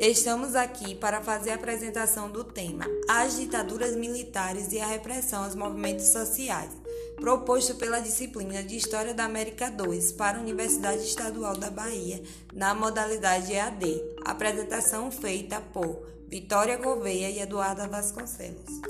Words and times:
Estamos 0.00 0.54
aqui 0.54 0.94
para 0.94 1.20
fazer 1.20 1.50
a 1.50 1.54
apresentação 1.56 2.30
do 2.30 2.44
tema 2.44 2.84
As 3.08 3.36
ditaduras 3.36 3.96
militares 3.96 4.70
e 4.70 4.78
a 4.78 4.86
repressão 4.86 5.42
aos 5.42 5.56
movimentos 5.56 6.06
sociais, 6.06 6.70
proposto 7.16 7.74
pela 7.74 7.98
disciplina 7.98 8.62
de 8.62 8.76
História 8.76 9.12
da 9.12 9.24
América 9.24 9.66
II 9.66 10.12
para 10.12 10.38
a 10.38 10.40
Universidade 10.40 11.02
Estadual 11.02 11.56
da 11.56 11.68
Bahia, 11.68 12.22
na 12.52 12.76
modalidade 12.76 13.52
EAD. 13.52 14.00
Apresentação 14.24 15.10
feita 15.10 15.60
por 15.60 16.06
Vitória 16.28 16.76
Gouveia 16.76 17.28
e 17.30 17.40
Eduarda 17.40 17.88
Vasconcelos. 17.88 18.80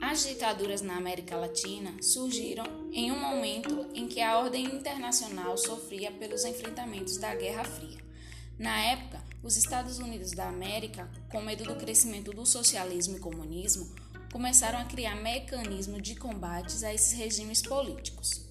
As 0.00 0.24
ditaduras 0.24 0.80
na 0.80 0.96
América 0.96 1.36
Latina 1.36 1.92
surgiram 2.00 2.64
em 2.92 3.10
um 3.10 3.18
momento 3.18 3.86
em 3.92 4.06
que 4.06 4.20
a 4.20 4.38
ordem 4.38 4.64
internacional 4.64 5.58
sofria 5.58 6.12
pelos 6.12 6.44
enfrentamentos 6.44 7.16
da 7.16 7.34
Guerra 7.34 7.64
Fria. 7.64 7.98
Na 8.56 8.80
época, 8.80 9.25
os 9.46 9.56
Estados 9.56 10.00
Unidos 10.00 10.32
da 10.32 10.48
América, 10.48 11.08
com 11.30 11.40
medo 11.40 11.62
do 11.62 11.76
crescimento 11.76 12.32
do 12.32 12.44
socialismo 12.44 13.16
e 13.16 13.20
comunismo, 13.20 13.88
começaram 14.32 14.80
a 14.80 14.84
criar 14.84 15.14
mecanismos 15.14 16.02
de 16.02 16.16
combates 16.16 16.82
a 16.82 16.92
esses 16.92 17.12
regimes 17.12 17.62
políticos. 17.62 18.44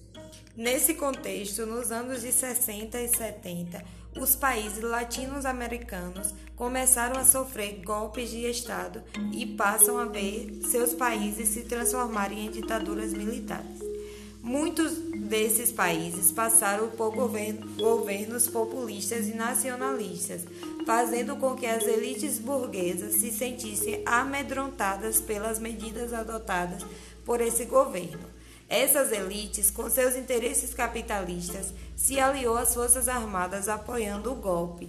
Nesse 0.56 0.94
contexto, 0.94 1.66
nos 1.66 1.92
anos 1.92 2.22
de 2.22 2.32
60 2.32 2.98
e 2.98 3.08
70, 3.08 3.84
os 4.18 4.34
países 4.34 4.82
latino-americanos 4.82 6.32
começaram 6.56 7.20
a 7.20 7.26
sofrer 7.26 7.82
golpes 7.84 8.30
de 8.30 8.46
Estado 8.46 9.04
e 9.34 9.44
passam 9.44 9.98
a 9.98 10.06
ver 10.06 10.60
seus 10.70 10.94
países 10.94 11.50
se 11.50 11.64
transformarem 11.64 12.46
em 12.46 12.50
ditaduras 12.50 13.12
militares. 13.12 13.85
Muitos 14.46 14.92
desses 15.28 15.72
países 15.72 16.30
passaram 16.30 16.88
por 16.90 17.12
governos 17.12 18.46
populistas 18.46 19.26
e 19.26 19.34
nacionalistas, 19.34 20.42
fazendo 20.86 21.34
com 21.34 21.56
que 21.56 21.66
as 21.66 21.82
elites 21.82 22.38
burguesas 22.38 23.16
se 23.16 23.32
sentissem 23.32 24.04
amedrontadas 24.06 25.20
pelas 25.20 25.58
medidas 25.58 26.12
adotadas 26.12 26.86
por 27.24 27.40
esse 27.40 27.64
governo. 27.64 28.22
Essas 28.68 29.10
elites, 29.10 29.68
com 29.68 29.90
seus 29.90 30.14
interesses 30.14 30.72
capitalistas, 30.72 31.72
se 31.96 32.20
aliou 32.20 32.56
às 32.56 32.72
Forças 32.72 33.08
Armadas 33.08 33.68
apoiando 33.68 34.30
o 34.30 34.36
golpe, 34.36 34.88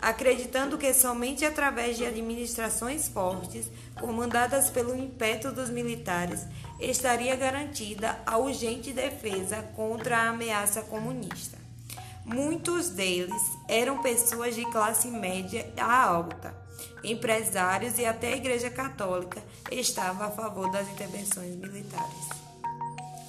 acreditando 0.00 0.78
que 0.78 0.92
somente 0.94 1.44
através 1.44 1.96
de 1.96 2.06
administrações 2.06 3.08
fortes, 3.08 3.70
comandadas 3.98 4.70
pelo 4.70 4.96
impeto 4.96 5.50
dos 5.52 5.70
militares, 5.70 6.46
estaria 6.80 7.34
garantida 7.36 8.18
a 8.24 8.38
urgente 8.38 8.92
defesa 8.92 9.62
contra 9.74 10.18
a 10.18 10.28
ameaça 10.28 10.82
comunista. 10.82 11.58
Muitos 12.24 12.90
deles 12.90 13.42
eram 13.66 14.02
pessoas 14.02 14.54
de 14.54 14.64
classe 14.70 15.08
média 15.08 15.66
a 15.78 16.04
alta, 16.04 16.54
empresários 17.02 17.98
e 17.98 18.04
até 18.04 18.34
a 18.34 18.36
Igreja 18.36 18.70
Católica 18.70 19.42
estava 19.70 20.26
a 20.26 20.30
favor 20.30 20.70
das 20.70 20.88
intervenções 20.90 21.56
militares. 21.56 22.28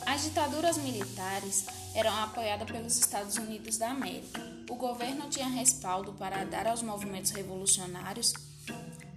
As 0.06 0.24
ditaduras 0.24 0.78
militares 0.78 1.66
eram 1.94 2.16
apoiadas 2.24 2.70
pelos 2.70 2.98
Estados 2.98 3.38
Unidos 3.38 3.78
da 3.78 3.92
América. 3.92 4.42
O 4.70 4.76
governo 4.76 5.30
tinha 5.30 5.48
respaldo 5.48 6.14
para 6.14 6.46
dar 6.46 6.68
aos 6.68 6.82
movimentos 6.82 7.32
revolucionários 7.32 8.34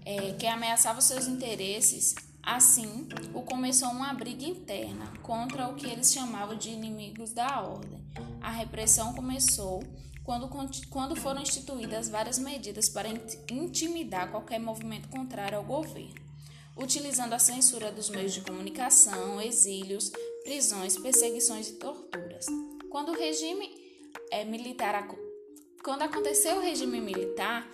é, 0.05 0.33
que 0.33 0.47
ameaçavam 0.47 1.01
seus 1.01 1.27
interesses 1.27 2.15
Assim, 2.43 3.09
o 3.33 3.43
começou 3.43 3.89
uma 3.91 4.13
briga 4.13 4.45
interna 4.45 5.07
contra 5.23 5.69
o 5.69 5.77
que 5.77 5.87
eles 5.87 6.13
chamavam 6.13 6.57
de 6.57 6.71
inimigos 6.71 7.33
da 7.33 7.61
ordem. 7.63 8.05
A 8.41 8.51
repressão 8.51 9.15
começou 9.15 9.81
quando, 10.25 10.51
quando 10.91 11.15
foram 11.15 11.41
instituídas 11.41 12.09
várias 12.09 12.41
medidas 12.41 12.89
para 12.89 13.09
intimidar 13.49 14.33
qualquer 14.33 14.59
movimento 14.59 15.09
contrário 15.09 15.57
ao 15.57 15.65
governo, 15.65 16.21
utilizando 16.77 17.33
a 17.33 17.39
censura 17.39 17.93
dos 17.93 18.11
meios 18.11 18.35
de 18.35 18.41
comunicação, 18.41 19.41
exílios, 19.41 20.11
prisões, 20.43 20.99
perseguições 20.99 21.69
e 21.69 21.75
torturas. 21.75 22.47
Quando 22.91 23.13
o 23.13 23.17
regime 23.17 23.71
é, 24.33 24.45
militar, 24.45 24.97
quando 25.85 26.03
aconteceu 26.03 26.57
o 26.57 26.61
regime 26.61 27.01
militar, 27.01 27.69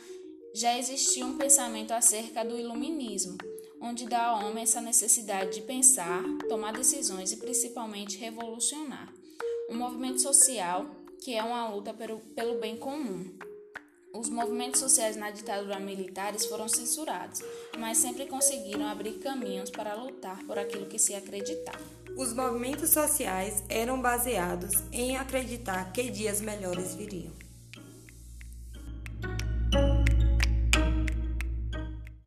já 0.55 0.79
existia 0.79 1.25
um 1.27 1.37
pensamento 1.37 1.93
acerca 1.93 2.45
do 2.45 2.59
iluminismo 2.59 3.37
onde 3.81 4.07
dá 4.07 4.27
ao 4.27 4.47
homem 4.47 4.63
essa 4.63 4.81
necessidade 4.81 5.55
de 5.55 5.63
pensar, 5.63 6.23
tomar 6.49 6.73
decisões 6.73 7.33
e 7.33 7.37
principalmente 7.37 8.19
revolucionar. 8.19 9.13
Um 9.71 9.77
movimento 9.77 10.21
social 10.21 10.87
que 11.23 11.35
é 11.35 11.43
uma 11.43 11.69
luta 11.69 11.93
pelo, 11.93 12.21
pelo 12.35 12.61
bem 12.61 12.77
comum. 12.77 13.27
Os 14.15 14.29
movimentos 14.29 14.81
sociais 14.81 15.17
na 15.17 15.31
ditadura 15.31 15.79
militares 15.79 16.47
foram 16.47 16.69
censurados, 16.69 17.41
mas 17.79 17.99
sempre 17.99 18.27
conseguiram 18.27 18.87
abrir 18.87 19.19
caminhos 19.19 19.71
para 19.71 19.95
lutar 19.95 20.43
por 20.45 20.59
aquilo 20.59 20.87
que 20.87 20.99
se 20.99 21.15
acreditava. 21.15 21.85
Os 22.17 22.33
movimentos 22.33 22.91
sociais 22.91 23.63
eram 23.69 24.01
baseados 24.01 24.73
em 24.93 25.17
acreditar 25.17 25.93
que 25.93 26.11
dias 26.11 26.41
melhores 26.41 26.95
viriam. 26.95 27.48